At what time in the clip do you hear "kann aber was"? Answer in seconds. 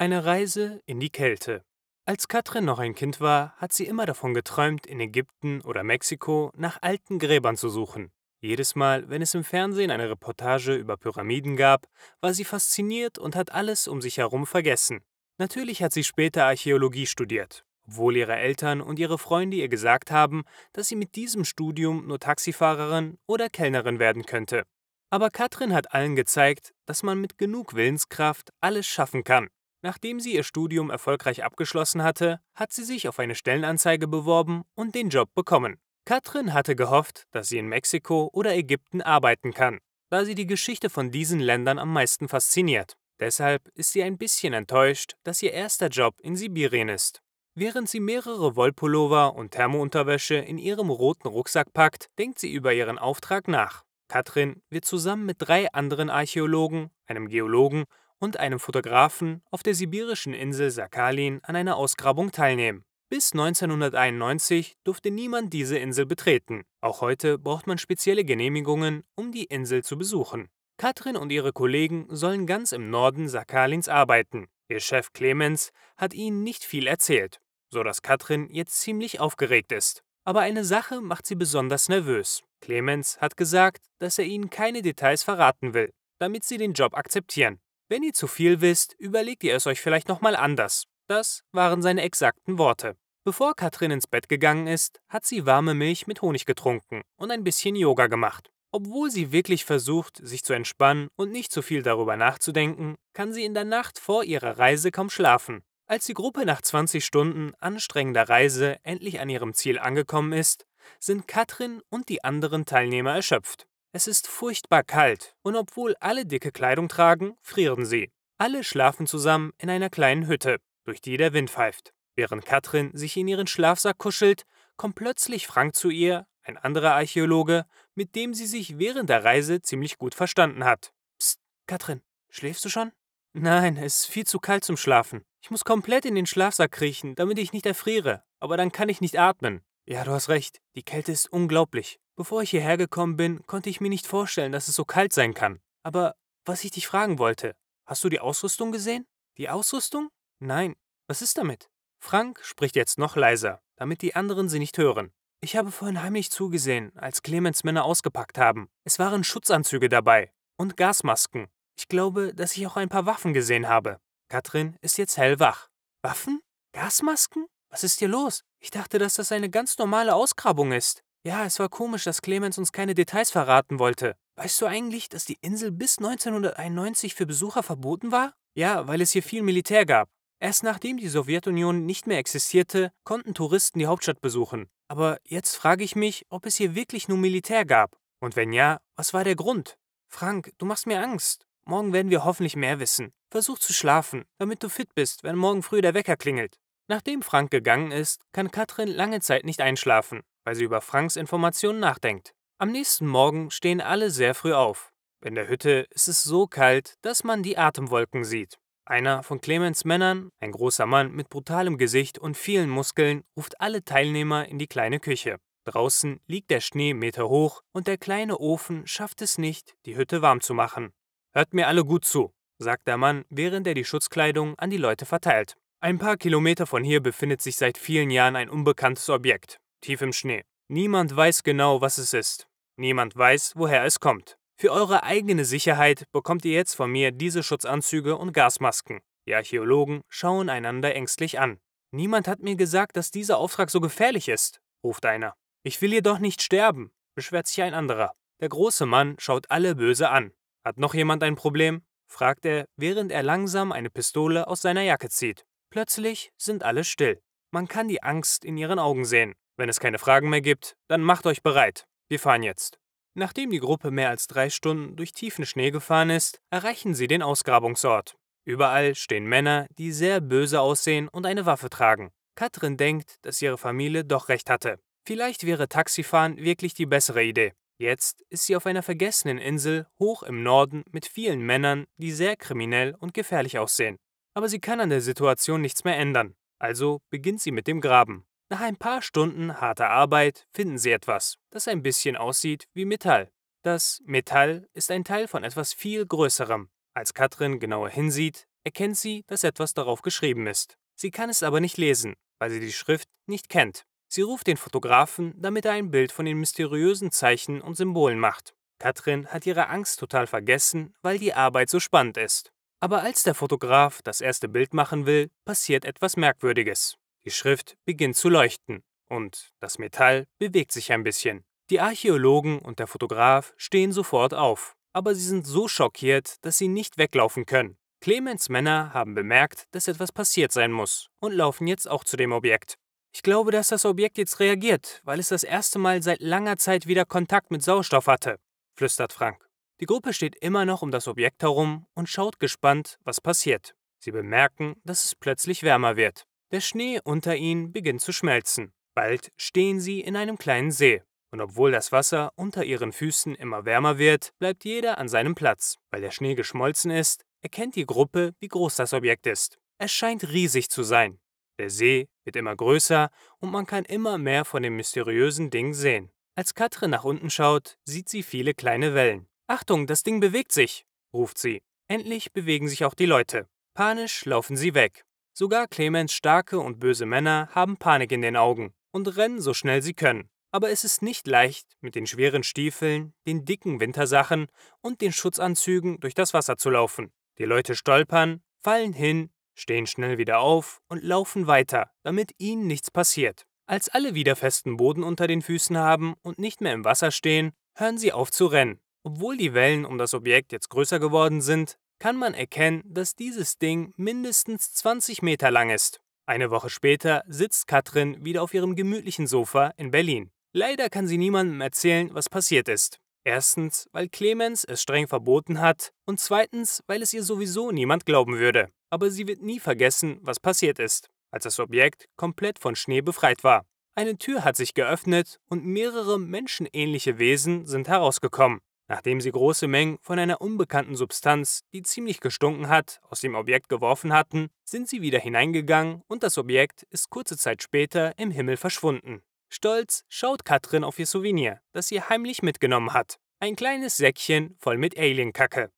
145.34-146.64